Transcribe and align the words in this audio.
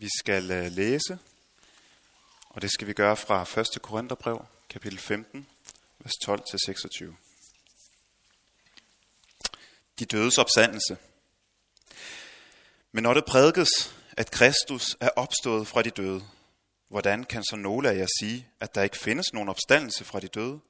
Vi 0.00 0.08
skal 0.18 0.50
øh, 0.50 0.72
læse, 0.72 1.18
og 2.48 2.62
det 2.62 2.70
skal 2.72 2.86
vi 2.86 2.92
gøre 2.92 3.16
fra 3.16 3.60
1. 3.60 3.82
Korintherbrev, 3.82 4.44
kapitel 4.68 4.98
15, 4.98 5.46
vers 5.98 6.12
12-26. 6.12 7.14
De 9.98 10.04
dødes 10.04 10.38
opstandelse. 10.38 10.96
Men 12.92 13.02
når 13.02 13.14
det 13.14 13.24
prædikes, 13.24 13.68
at 14.16 14.30
Kristus 14.30 14.96
er 15.00 15.08
opstået 15.16 15.66
fra 15.66 15.82
de 15.82 15.90
døde, 15.90 16.22
hvordan 16.88 17.24
kan 17.24 17.44
så 17.44 17.56
nogle 17.56 17.90
af 17.90 17.96
jer 17.96 18.06
sige, 18.20 18.48
at 18.60 18.74
der 18.74 18.82
ikke 18.82 18.98
findes 18.98 19.32
nogen 19.32 19.48
opstandelse 19.48 20.04
fra 20.04 20.20
de 20.20 20.28
døde? 20.28 20.60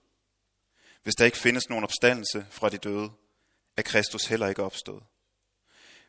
Hvis 1.02 1.15
der 1.15 1.24
ikke 1.24 1.38
findes 1.38 1.69
nogen 1.69 1.84
opstandelse 1.84 2.47
fra 2.51 2.69
de 2.69 2.78
døde, 2.78 3.10
er 3.77 3.83
Kristus 3.83 4.24
heller 4.27 4.48
ikke 4.48 4.62
opstået. 4.62 5.02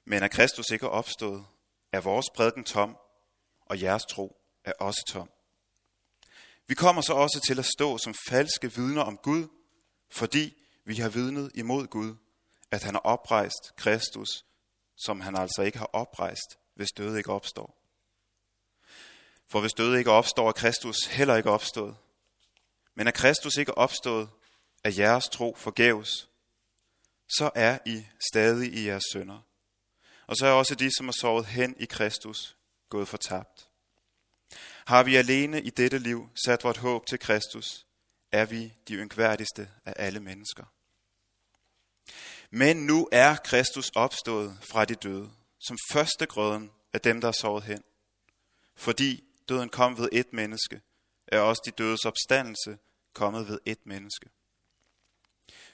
Men 0.05 0.23
er 0.23 0.27
Kristus 0.27 0.69
ikke 0.69 0.89
opstået, 0.89 1.45
er 1.91 1.99
vores 1.99 2.25
prædiken 2.35 2.63
tom, 2.63 2.97
og 3.71 3.81
jeres 3.81 4.05
tro 4.05 4.41
er 4.63 4.73
også 4.79 5.03
tom. 5.07 5.29
Vi 6.67 6.75
kommer 6.75 7.01
så 7.01 7.13
også 7.13 7.39
til 7.47 7.59
at 7.59 7.65
stå 7.65 7.97
som 7.97 8.15
falske 8.29 8.73
vidner 8.73 9.01
om 9.01 9.17
Gud, 9.17 9.47
fordi 10.09 10.53
vi 10.85 10.95
har 10.95 11.09
vidnet 11.09 11.51
imod 11.55 11.87
Gud, 11.87 12.15
at 12.71 12.83
han 12.83 12.93
har 12.93 13.01
oprejst 13.01 13.75
Kristus, 13.77 14.45
som 14.97 15.21
han 15.21 15.35
altså 15.35 15.61
ikke 15.61 15.77
har 15.77 15.89
oprejst, 15.93 16.57
hvis 16.75 16.91
døde 16.97 17.17
ikke 17.17 17.31
opstår. 17.31 17.77
For 19.47 19.59
hvis 19.59 19.73
døde 19.73 19.99
ikke 19.99 20.11
opstår, 20.11 20.47
er 20.47 20.51
Kristus 20.51 20.97
heller 21.05 21.35
ikke 21.35 21.51
opstået. 21.51 21.95
Men 22.95 23.07
er 23.07 23.11
Kristus 23.11 23.55
ikke 23.55 23.77
opstået, 23.77 24.29
er 24.83 24.91
jeres 24.97 25.25
tro 25.31 25.55
forgæves, 25.57 26.29
så 27.37 27.51
er 27.55 27.77
I 27.85 28.05
stadig 28.31 28.73
i 28.73 28.87
jeres 28.87 29.03
sønder. 29.13 29.39
Og 30.27 30.37
så 30.37 30.45
er 30.45 30.51
også 30.51 30.75
de, 30.75 30.95
som 30.97 31.07
er 31.07 31.13
sovet 31.21 31.45
hen 31.45 31.75
i 31.79 31.85
Kristus, 31.85 32.57
gået 32.89 33.07
fortabt. 33.07 33.70
Har 34.85 35.03
vi 35.03 35.15
alene 35.15 35.61
i 35.61 35.69
dette 35.69 35.97
liv 35.97 36.29
sat 36.45 36.63
vort 36.63 36.77
håb 36.77 37.05
til 37.05 37.19
Kristus, 37.19 37.85
er 38.31 38.45
vi 38.45 38.73
de 38.87 38.93
yngværdigste 38.93 39.69
af 39.85 39.93
alle 39.95 40.19
mennesker. 40.19 40.63
Men 42.49 42.77
nu 42.77 43.09
er 43.11 43.35
Kristus 43.35 43.89
opstået 43.95 44.57
fra 44.71 44.85
de 44.85 44.95
døde, 44.95 45.31
som 45.59 45.77
første 45.91 46.25
grøden 46.25 46.71
af 46.93 47.01
dem, 47.01 47.21
der 47.21 47.27
er 47.27 47.31
sovet 47.41 47.63
hen. 47.63 47.83
Fordi 48.75 49.23
døden 49.49 49.69
kom 49.69 49.97
ved 49.97 50.09
et 50.11 50.33
menneske, 50.33 50.81
er 51.27 51.39
også 51.39 51.61
de 51.65 51.71
dødes 51.71 52.05
opstandelse 52.05 52.77
kommet 53.13 53.47
ved 53.47 53.59
et 53.65 53.85
menneske. 53.85 54.29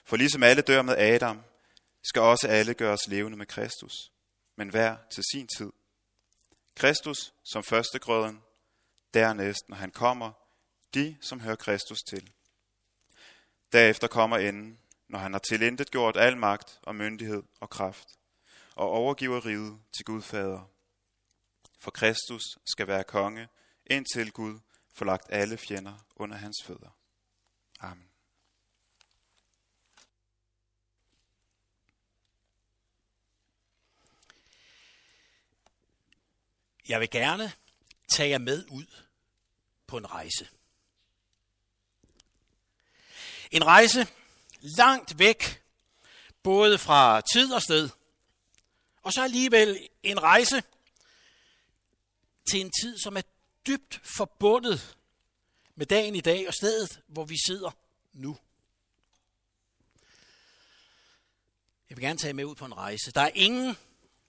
For 0.04 0.16
ligesom 0.16 0.42
alle 0.42 0.62
dør 0.62 0.82
med 0.82 0.96
Adam, 0.98 1.42
skal 2.02 2.22
også 2.22 2.48
alle 2.48 2.74
gøres 2.74 3.08
levende 3.08 3.38
med 3.38 3.46
Kristus, 3.46 4.12
men 4.56 4.68
hver 4.68 4.96
til 5.10 5.24
sin 5.32 5.48
tid. 5.58 5.72
Kristus 6.74 7.32
som 7.44 7.62
første 7.62 7.98
grøden, 7.98 8.42
dernæst, 9.14 9.68
når 9.68 9.76
han 9.76 9.90
kommer, 9.90 10.32
de, 10.94 11.16
som 11.20 11.40
hører 11.40 11.56
Kristus 11.56 11.98
til. 12.08 12.32
Derefter 13.72 14.08
kommer 14.08 14.38
enden, 14.38 14.78
når 15.08 15.18
han 15.18 15.32
har 15.32 15.40
tilintet 15.40 15.90
gjort 15.90 16.16
al 16.16 16.36
magt 16.36 16.78
og 16.82 16.94
myndighed 16.94 17.42
og 17.60 17.70
kraft, 17.70 18.08
og 18.74 18.90
overgiver 18.90 19.46
riget 19.46 19.80
til 19.96 20.04
Gud 20.04 20.22
Fader. 20.22 20.70
For 21.78 21.90
Kristus 21.90 22.42
skal 22.66 22.86
være 22.86 23.04
konge, 23.04 23.48
indtil 23.86 24.32
Gud 24.32 24.58
får 24.94 25.04
lagt 25.04 25.26
alle 25.28 25.56
fjender 25.56 26.06
under 26.16 26.36
hans 26.36 26.56
fødder. 26.64 26.90
Amen. 27.80 28.10
Jeg 36.88 37.00
vil 37.00 37.10
gerne 37.10 37.52
tage 38.12 38.30
jer 38.30 38.38
med 38.38 38.64
ud 38.70 39.07
på 39.88 39.96
en 39.96 40.10
rejse. 40.10 40.48
En 43.50 43.66
rejse 43.66 44.06
langt 44.60 45.18
væk, 45.18 45.62
både 46.42 46.78
fra 46.78 47.20
tid 47.20 47.52
og 47.52 47.62
sted, 47.62 47.90
og 49.02 49.12
så 49.12 49.22
alligevel 49.22 49.88
en 50.02 50.22
rejse 50.22 50.62
til 52.50 52.60
en 52.60 52.72
tid, 52.82 52.98
som 52.98 53.16
er 53.16 53.22
dybt 53.66 54.00
forbundet 54.04 54.96
med 55.74 55.86
dagen 55.86 56.14
i 56.14 56.20
dag 56.20 56.48
og 56.48 56.54
stedet, 56.54 57.02
hvor 57.06 57.24
vi 57.24 57.36
sidder 57.46 57.70
nu. 58.12 58.38
Jeg 61.90 61.96
vil 61.96 62.04
gerne 62.04 62.18
tage 62.18 62.32
med 62.32 62.44
ud 62.44 62.54
på 62.54 62.64
en 62.64 62.76
rejse. 62.76 63.12
Der 63.12 63.20
er 63.20 63.30
ingen, 63.34 63.76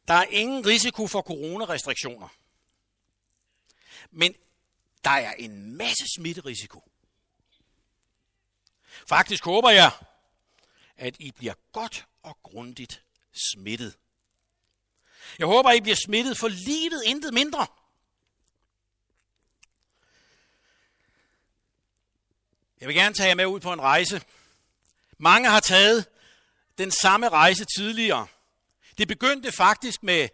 der 0.08 0.14
er 0.14 0.24
ingen 0.26 0.66
risiko 0.66 1.08
for 1.08 1.22
coronarestriktioner. 1.22 2.28
Men 4.12 4.36
der 5.04 5.10
er 5.10 5.34
en 5.34 5.78
masse 5.78 6.04
smitterisiko. 6.16 6.92
Faktisk 9.08 9.46
håber 9.46 9.70
jeg, 9.70 9.92
at 10.98 11.16
I 11.20 11.32
bliver 11.32 11.54
godt 11.72 12.08
og 12.24 12.38
grundigt 12.44 13.04
smittet. 13.52 13.98
Jeg 15.40 15.48
håber, 15.48 15.72
I 15.72 15.82
bliver 15.82 15.96
smittet 16.06 16.38
for 16.38 16.48
livet, 16.48 17.04
intet 17.06 17.34
mindre. 17.34 17.68
Jeg 22.80 22.88
vil 22.88 22.96
gerne 22.96 23.16
tage 23.16 23.28
jer 23.28 23.36
med 23.36 23.46
ud 23.46 23.60
på 23.60 23.74
en 23.74 23.82
rejse. 23.82 24.22
Mange 25.18 25.50
har 25.50 25.60
taget 25.60 26.06
den 26.78 26.92
samme 26.92 27.30
rejse 27.30 27.66
tidligere. 27.78 28.28
Det 28.98 29.08
begyndte 29.08 29.52
faktisk 29.52 30.04
med, 30.04 30.30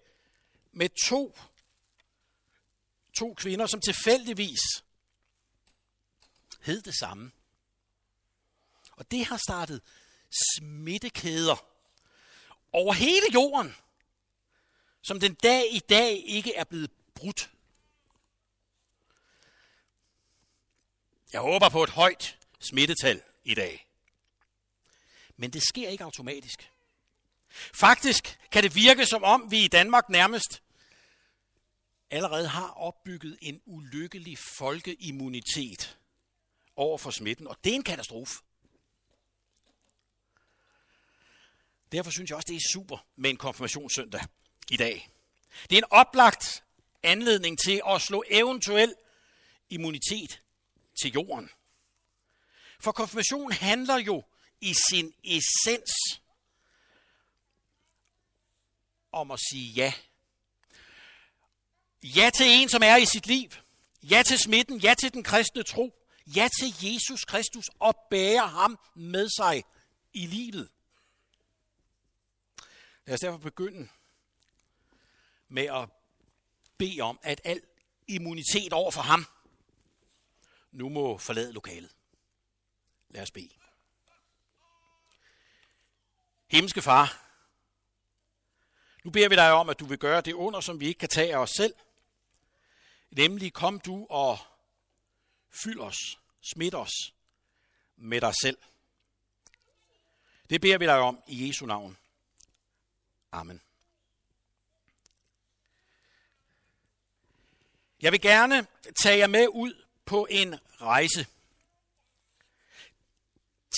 med 0.72 0.90
to 1.08 1.38
to 3.16 3.34
kvinder, 3.34 3.68
som 3.68 3.82
tilfældigvis 3.82 4.60
hed 6.62 6.82
det 6.82 6.96
samme. 7.00 7.32
Og 8.92 9.12
det 9.12 9.26
har 9.26 9.40
startet 9.48 9.82
smittekæder 10.56 11.66
over 12.72 12.94
hele 12.94 13.26
jorden, 13.34 13.76
som 15.02 15.20
den 15.20 15.34
dag 15.34 15.74
i 15.74 15.80
dag 15.80 16.24
ikke 16.26 16.56
er 16.56 16.64
blevet 16.64 16.92
brudt. 17.16 17.52
Jeg 21.34 21.42
håber 21.42 21.70
på 21.70 21.84
et 21.84 21.90
højt 21.90 22.38
smittetal 22.60 23.22
i 23.44 23.56
dag. 23.56 23.88
Men 25.38 25.54
det 25.54 25.64
sker 25.64 25.90
ikke 25.90 26.04
automatisk. 26.04 26.72
Faktisk 27.74 28.40
kan 28.52 28.64
det 28.64 28.76
virke 28.76 29.06
som 29.06 29.24
om 29.24 29.52
vi 29.52 29.64
i 29.64 29.68
Danmark 29.68 30.10
nærmest 30.10 30.62
allerede 32.16 32.48
har 32.48 32.70
opbygget 32.70 33.38
en 33.42 33.62
ulykkelig 33.66 34.38
folkeimmunitet 34.38 35.98
over 36.76 36.98
for 36.98 37.12
smitten, 37.12 37.48
og 37.48 37.58
det 37.64 37.72
er 37.72 37.76
en 37.76 37.84
katastrofe. 37.84 38.44
Derfor 41.92 42.12
synes 42.12 42.30
jeg 42.30 42.36
også, 42.36 42.48
det 42.48 42.56
er 42.56 42.70
super 42.74 43.08
med 43.16 43.30
en 43.30 43.38
konfirmationssøndag 43.38 44.22
i 44.72 44.78
dag. 44.78 45.10
Det 45.70 45.74
er 45.74 45.78
en 45.78 45.92
oplagt 45.92 46.64
anledning 47.04 47.60
til 47.60 47.82
at 47.88 48.02
slå 48.02 48.24
eventuel 48.30 48.96
immunitet 49.70 50.42
til 51.02 51.12
jorden. 51.12 51.50
For 52.80 52.92
konfirmation 52.92 53.52
handler 53.52 53.98
jo 53.98 54.24
i 54.62 54.74
sin 54.90 55.14
essens 55.24 56.22
om 59.12 59.32
at 59.32 59.40
sige 59.40 59.72
ja 59.72 59.94
Ja 62.06 62.30
til 62.38 62.46
en, 62.48 62.70
som 62.70 62.82
er 62.84 62.96
i 62.96 63.06
sit 63.06 63.28
liv. 63.28 63.50
Ja 64.04 64.24
til 64.24 64.40
smitten. 64.40 64.78
Ja 64.78 64.94
til 64.94 65.14
den 65.14 65.24
kristne 65.24 65.64
tro. 65.64 65.94
Ja 66.28 66.50
til 66.60 66.74
Jesus 66.82 67.26
Kristus 67.26 67.66
og 67.80 67.96
bære 68.10 68.48
ham 68.48 68.80
med 68.96 69.30
sig 69.30 69.64
i 70.14 70.28
livet. 70.28 70.70
Lad 73.06 73.14
os 73.14 73.20
derfor 73.20 73.38
begynde 73.38 73.88
med 75.48 75.64
at 75.64 75.90
bede 76.78 77.02
om, 77.02 77.20
at 77.24 77.42
al 77.44 77.62
immunitet 78.08 78.74
over 78.74 78.92
for 78.92 79.02
ham 79.02 79.26
nu 80.72 80.90
må 80.90 81.18
forlade 81.18 81.54
lokalet. 81.54 81.92
Lad 83.10 83.22
os 83.22 83.32
bede. 83.32 83.50
Himmelske 86.48 86.82
far, 86.82 87.22
nu 89.04 89.12
beder 89.12 89.30
vi 89.30 89.36
dig 89.36 89.52
om, 89.52 89.70
at 89.70 89.80
du 89.80 89.86
vil 89.86 89.98
gøre 89.98 90.22
det 90.22 90.34
under, 90.34 90.60
som 90.60 90.80
vi 90.80 90.88
ikke 90.88 91.00
kan 91.00 91.10
tage 91.10 91.34
af 91.34 91.38
os 91.38 91.52
selv. 91.58 91.74
Nemlig 93.10 93.54
kom 93.54 93.80
du 93.80 94.08
og 94.10 94.38
fyld 95.50 95.80
os, 95.80 96.20
smid 96.42 96.74
os 96.74 97.14
med 97.96 98.22
dig 98.22 98.34
selv. 98.42 98.58
Det 100.50 100.62
beder 100.62 100.78
vi 100.78 100.86
dig 100.86 101.00
om 101.00 101.24
i 101.28 101.48
Jesu 101.48 101.66
navn. 101.66 101.98
Amen. 103.32 103.62
Jeg 108.02 108.12
vil 108.12 108.22
gerne 108.22 108.68
tage 109.04 109.18
jer 109.18 109.28
med 109.28 109.48
ud 109.48 109.84
på 110.06 110.28
en 110.30 110.60
rejse 110.82 111.28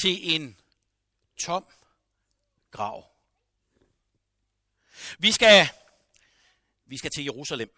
til 0.01 0.35
en 0.35 0.59
tom 1.37 1.65
grav. 2.71 3.11
Vi 5.17 5.31
skal, 5.31 5.67
vi 6.85 6.97
skal 6.97 7.11
til 7.11 7.23
Jerusalem. 7.23 7.75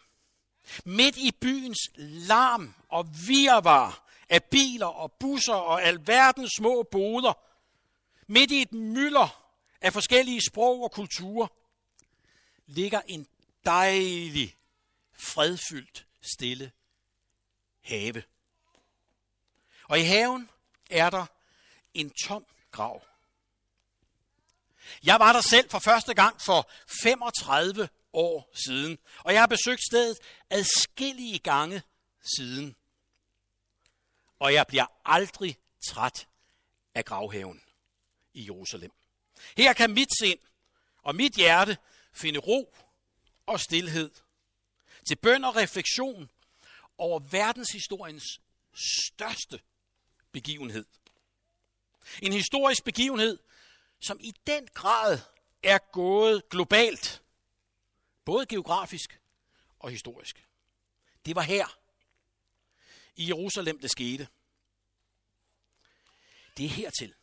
Midt 0.86 1.18
i 1.18 1.32
byens 1.32 1.90
larm 1.98 2.74
og 2.90 3.08
virvar 3.28 4.10
af 4.30 4.44
biler 4.44 4.86
og 4.86 5.12
busser 5.12 5.54
og 5.54 5.84
alverdens 5.84 6.52
små 6.58 6.84
boder, 6.84 7.34
midt 8.28 8.52
i 8.52 8.62
et 8.62 8.74
mylder 8.74 9.54
af 9.82 9.94
forskellige 9.94 10.42
sprog 10.42 10.84
og 10.84 10.92
kulturer, 10.92 11.48
ligger 12.66 13.02
en 13.08 13.28
dejlig, 13.66 14.56
fredfyldt, 15.14 16.06
stille 16.22 16.72
have. 17.82 18.24
Og 19.88 20.00
i 20.00 20.04
haven 20.04 20.50
er 20.90 21.10
der 21.10 21.26
en 21.94 22.10
tom 22.10 22.46
grav. 22.72 23.04
Jeg 25.04 25.20
var 25.20 25.34
der 25.34 25.42
selv 25.42 25.70
for 25.70 25.80
første 25.80 26.14
gang 26.14 26.42
for 26.42 26.70
35 27.04 27.90
år 28.14 28.52
siden, 28.66 28.98
og 29.20 29.34
jeg 29.34 29.42
har 29.42 29.48
besøgt 29.48 29.82
stedet 29.92 30.18
adskillige 30.50 31.40
gange 31.40 31.82
siden. 32.38 32.76
Og 34.40 34.54
jeg 34.54 34.68
bliver 34.68 34.86
aldrig 35.06 35.58
træt 35.88 36.28
af 36.96 37.06
gravhaven 37.06 37.62
i 38.34 38.46
Jerusalem. 38.46 38.92
Her 39.58 39.74
kan 39.74 39.92
mit 39.94 40.10
sind 40.20 40.40
og 41.02 41.16
mit 41.16 41.36
hjerte 41.36 41.78
finde 42.14 42.40
ro 42.40 42.76
og 43.46 43.60
stillhed 43.60 44.12
til 45.08 45.16
bøn 45.16 45.44
og 45.44 45.56
refleksion 45.56 46.30
over 46.98 47.20
verdenshistoriens 47.20 48.24
største 48.74 49.60
begivenhed. 50.32 50.86
En 52.22 52.34
historisk 52.34 52.84
begivenhed, 52.84 53.38
som 54.02 54.20
i 54.20 54.34
den 54.48 54.68
grad 54.74 55.20
er 55.64 55.78
gået 55.78 56.50
globalt, 56.50 57.22
både 58.30 58.46
geografisk 58.46 59.20
og 59.80 59.90
historisk. 59.90 60.48
Det 61.26 61.36
var 61.36 61.42
her, 61.42 61.80
i 63.16 63.28
Jerusalem, 63.28 63.80
det 63.80 63.92
skete. 63.92 64.28
Det 66.58 66.66
er 66.66 66.70
hertil, 66.70 67.14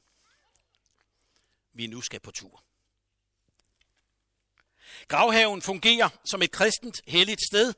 vi 1.73 1.87
nu 1.87 2.01
skal 2.01 2.21
på 2.21 2.31
tur. 2.31 2.65
Gravhaven 5.09 5.63
fungerer 5.63 6.09
som 6.25 6.43
et 6.43 6.51
kristent 6.51 7.01
helligt 7.07 7.41
sted, 7.51 7.75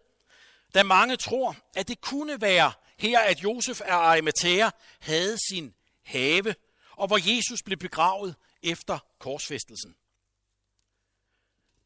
da 0.75 0.83
mange 0.83 1.17
tror, 1.17 1.57
at 1.77 1.89
det 1.89 2.01
kunne 2.01 2.41
være 2.41 2.73
her, 2.99 3.21
at 3.21 3.43
Josef 3.43 3.81
af 3.81 3.95
Arimathea 3.95 4.71
havde 5.01 5.39
sin 5.49 5.75
have, 6.03 6.55
og 6.91 7.07
hvor 7.07 7.37
Jesus 7.37 7.63
blev 7.63 7.79
begravet 7.79 8.37
efter 8.63 8.99
korsfæstelsen. 9.19 9.97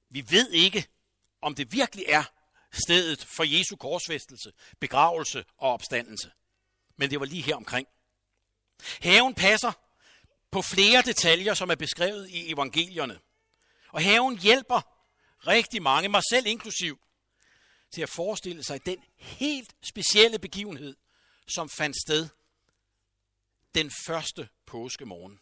Vi 0.09 0.31
ved 0.31 0.51
ikke, 0.51 0.89
om 1.43 1.55
det 1.55 1.73
virkelig 1.73 2.05
er 2.09 2.25
stedet 2.85 3.25
for 3.25 3.45
Jesu 3.45 3.77
korsfæstelse, 3.77 4.53
begravelse 4.81 5.45
og 5.57 5.73
opstandelse. 5.73 6.31
Men 6.97 7.11
det 7.11 7.21
var 7.21 7.27
lige 7.27 7.43
her 7.43 7.57
omkring. 7.57 7.89
Haven 9.01 9.35
passer 9.35 9.73
på 10.51 10.63
flere 10.63 11.03
detaljer, 11.03 11.55
som 11.55 11.71
er 11.71 11.75
beskrevet 11.75 12.29
i 12.31 12.53
evangelierne. 12.53 13.21
Og 13.89 14.03
haven 14.03 14.39
hjælper 14.39 14.81
rigtig 15.47 15.83
mange, 15.83 16.09
mig 16.09 16.23
selv 16.31 16.47
inklusiv, 16.47 16.99
til 17.91 18.03
at 18.03 18.11
forestille 18.11 18.65
sig 18.65 18.87
den 18.87 19.05
helt 19.17 19.77
specielle 19.83 20.39
begivenhed, 20.39 20.97
som 21.47 21.69
fandt 21.69 21.97
sted 22.07 22.29
den 23.75 23.91
første 24.07 24.49
påskemorgen. 24.67 25.41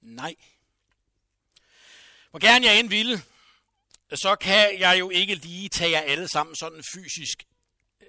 Nej. 0.00 0.34
Hvor 2.32 2.40
gerne 2.40 2.66
jeg 2.66 2.80
end 2.80 2.88
ville, 2.88 3.22
så 4.14 4.36
kan 4.36 4.80
jeg 4.80 4.98
jo 4.98 5.10
ikke 5.10 5.34
lige 5.34 5.68
tage 5.68 5.90
jer 5.90 6.00
alle 6.00 6.28
sammen 6.28 6.56
sådan 6.56 6.82
fysisk 6.94 7.44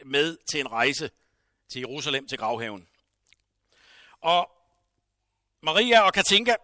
med 0.06 0.38
til 0.52 0.60
en 0.60 0.72
rejse 0.72 1.12
til 1.72 1.80
Jerusalem, 1.80 2.28
til 2.28 2.38
gravhaven. 2.38 2.88
Og 4.22 4.52
Maria 5.62 6.02
og 6.02 6.14
Katinka, 6.14 6.56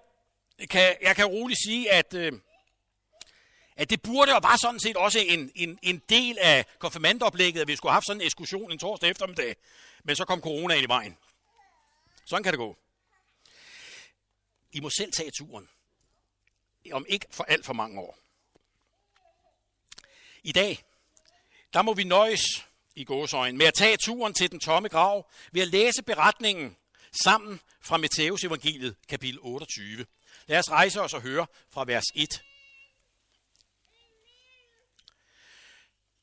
kan, 0.69 0.95
jeg 1.01 1.15
kan 1.15 1.25
roligt 1.25 1.59
sige, 1.65 1.91
at, 1.91 2.13
øh, 2.13 2.31
at 3.75 3.89
det 3.89 4.01
burde 4.01 4.35
og 4.35 4.43
var 4.43 4.57
sådan 4.57 4.79
set 4.79 4.97
også 4.97 5.19
en, 5.19 5.51
en, 5.55 5.79
en 5.81 6.01
del 6.09 6.37
af 6.41 6.65
konfirmandoplægget, 6.79 7.61
at 7.61 7.67
vi 7.67 7.75
skulle 7.75 7.91
have 7.91 7.95
haft 7.95 8.05
sådan 8.05 8.21
en 8.21 8.25
ekskursion 8.25 8.71
en 8.71 8.79
torsdag 8.79 9.09
eftermiddag, 9.09 9.55
men 10.03 10.15
så 10.15 10.25
kom 10.25 10.41
corona 10.41 10.73
ind 10.73 10.83
i 10.83 10.87
vejen. 10.87 11.17
Sådan 12.25 12.43
kan 12.43 12.53
det 12.53 12.59
gå. 12.59 12.77
I 14.71 14.79
må 14.79 14.89
selv 14.89 15.11
tage 15.11 15.31
turen. 15.31 15.69
Om 16.91 17.05
ikke 17.09 17.25
for 17.31 17.43
alt 17.43 17.65
for 17.65 17.73
mange 17.73 18.01
år. 18.01 18.17
I 20.43 20.51
dag, 20.51 20.83
der 21.73 21.81
må 21.81 21.93
vi 21.93 22.03
nøjes 22.03 22.41
i 22.95 23.03
gåsøjen 23.03 23.57
med 23.57 23.65
at 23.65 23.73
tage 23.73 23.97
turen 23.97 24.33
til 24.33 24.51
den 24.51 24.59
tomme 24.59 24.89
grav 24.89 25.29
ved 25.51 25.61
at 25.61 25.67
læse 25.67 26.03
beretningen 26.03 26.77
sammen 27.23 27.59
fra 27.81 27.97
Matteus 27.97 28.43
evangeliet, 28.43 28.95
kapitel 29.07 29.39
28. 29.41 30.05
Lad 30.47 30.59
os 30.59 30.71
rejse 30.71 31.01
os 31.01 31.13
og 31.13 31.21
høre 31.21 31.47
fra 31.69 31.83
vers 31.85 32.03
1. 32.15 32.43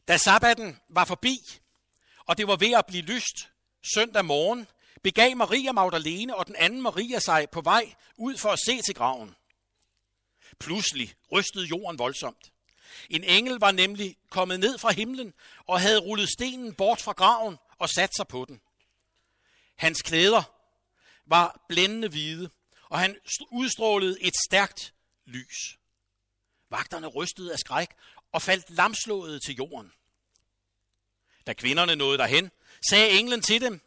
Da 0.08 0.16
sabbaten 0.16 0.80
var 0.88 1.04
forbi, 1.04 1.38
og 2.26 2.38
det 2.38 2.48
var 2.48 2.56
ved 2.56 2.72
at 2.72 2.86
blive 2.86 3.02
lyst 3.02 3.48
søndag 3.94 4.24
morgen, 4.24 4.66
begav 5.02 5.36
Maria 5.36 5.72
Magdalene 5.72 6.36
og 6.36 6.46
den 6.46 6.56
anden 6.56 6.82
Maria 6.82 7.18
sig 7.18 7.50
på 7.50 7.60
vej 7.60 7.94
ud 8.16 8.36
for 8.36 8.48
at 8.48 8.58
se 8.66 8.82
til 8.82 8.94
graven. 8.94 9.36
Pludselig 10.58 11.14
rystede 11.32 11.66
jorden 11.66 11.98
voldsomt. 11.98 12.52
En 13.10 13.24
engel 13.24 13.54
var 13.54 13.70
nemlig 13.70 14.16
kommet 14.30 14.60
ned 14.60 14.78
fra 14.78 14.92
himlen 14.92 15.34
og 15.66 15.80
havde 15.80 15.98
rullet 15.98 16.28
stenen 16.28 16.74
bort 16.74 17.02
fra 17.02 17.12
graven 17.12 17.56
og 17.78 17.88
sat 17.88 18.16
sig 18.16 18.28
på 18.28 18.44
den. 18.48 18.60
Hans 19.76 20.02
klæder 20.02 20.42
var 21.26 21.64
blændende 21.68 22.08
hvide, 22.08 22.50
og 22.88 22.98
han 22.98 23.16
udstrålede 23.50 24.22
et 24.22 24.34
stærkt 24.48 24.94
lys. 25.26 25.78
Vagterne 26.70 27.06
rystede 27.06 27.52
af 27.52 27.58
skræk 27.58 27.88
og 28.32 28.42
faldt 28.42 28.70
lamslået 28.70 29.42
til 29.42 29.54
jorden. 29.54 29.92
Da 31.46 31.52
kvinderne 31.52 31.96
nåede 31.96 32.18
derhen, 32.18 32.50
sagde 32.90 33.10
englen 33.10 33.42
til 33.42 33.60
dem, 33.60 33.80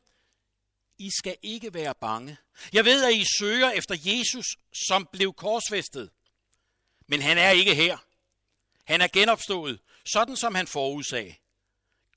I 0.98 1.10
skal 1.20 1.38
ikke 1.42 1.74
være 1.74 1.96
bange. 1.96 2.38
Jeg 2.74 2.86
ved, 2.86 3.04
at 3.04 3.14
I 3.14 3.26
søger 3.40 3.70
efter 3.70 3.96
Jesus, 4.04 4.46
som 4.88 5.08
blev 5.12 5.34
korsfæstet. 5.34 6.10
Men 7.10 7.22
han 7.22 7.38
er 7.38 7.50
ikke 7.50 7.76
her. 7.76 7.98
Han 8.86 9.02
er 9.02 9.08
genopstået, 9.08 9.80
sådan 10.06 10.36
som 10.36 10.56
han 10.56 10.68
forudsagde. 10.68 11.36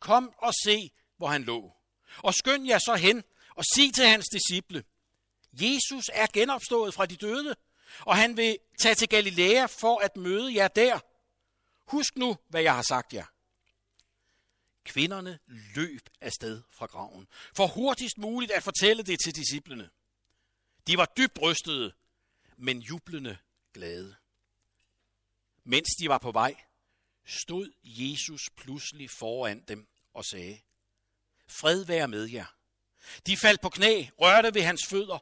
Kom 0.00 0.34
og 0.38 0.52
se, 0.64 0.90
hvor 1.16 1.26
han 1.26 1.44
lå. 1.44 1.72
Og 2.18 2.34
skynd 2.34 2.66
jer 2.66 2.78
så 2.78 2.94
hen 2.94 3.24
og 3.54 3.64
sig 3.74 3.94
til 3.94 4.06
hans 4.06 4.26
disciple. 4.32 4.84
Jesus 5.52 6.10
er 6.12 6.26
genopstået 6.32 6.94
fra 6.94 7.06
de 7.06 7.16
døde, 7.16 7.56
og 8.00 8.16
han 8.16 8.36
vil 8.36 8.58
tage 8.80 8.94
til 8.94 9.08
Galilea 9.08 9.66
for 9.66 9.98
at 9.98 10.16
møde 10.16 10.54
jer 10.54 10.68
der. 10.68 10.98
Husk 11.90 12.16
nu, 12.16 12.36
hvad 12.48 12.62
jeg 12.62 12.74
har 12.74 12.84
sagt 12.88 13.14
jer. 13.14 13.26
Kvinderne 14.84 15.38
løb 15.46 16.08
afsted 16.20 16.62
fra 16.70 16.86
graven, 16.86 17.28
for 17.56 17.66
hurtigst 17.66 18.18
muligt 18.18 18.52
at 18.52 18.62
fortælle 18.62 19.02
det 19.02 19.18
til 19.24 19.34
disciplene. 19.34 19.90
De 20.86 20.96
var 20.96 21.12
dybt 21.16 21.38
rystede, 21.42 21.92
men 22.56 22.78
jublende 22.78 23.36
glade. 23.74 24.16
Mens 25.64 25.88
de 26.00 26.08
var 26.08 26.18
på 26.18 26.32
vej, 26.32 26.54
stod 27.24 27.72
Jesus 27.84 28.50
pludselig 28.56 29.10
foran 29.10 29.64
dem 29.68 29.88
og 30.14 30.24
sagde, 30.24 30.60
Fred 31.46 31.84
være 31.84 32.08
med 32.08 32.28
jer. 32.28 32.56
De 33.26 33.36
faldt 33.36 33.60
på 33.60 33.68
knæ, 33.68 34.06
rørte 34.18 34.54
ved 34.54 34.62
hans 34.62 34.86
fødder 34.86 35.18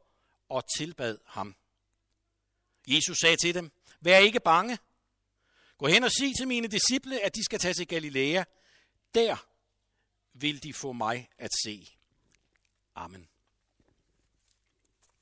og 0.48 0.64
tilbad 0.78 1.18
ham. 1.26 1.56
Jesus 2.88 3.18
sagde 3.18 3.36
til 3.36 3.54
dem, 3.54 3.70
Vær 4.00 4.18
ikke 4.18 4.40
bange. 4.40 4.78
Gå 5.78 5.86
hen 5.86 6.04
og 6.04 6.10
sig 6.10 6.36
til 6.36 6.48
mine 6.48 6.68
disciple, 6.68 7.20
at 7.20 7.34
de 7.34 7.44
skal 7.44 7.58
tage 7.58 7.74
til 7.74 7.88
Galilea. 7.88 8.44
Der 9.14 9.36
vil 10.32 10.62
de 10.62 10.74
få 10.74 10.92
mig 10.92 11.28
at 11.38 11.50
se. 11.64 11.86
Amen. 12.94 13.28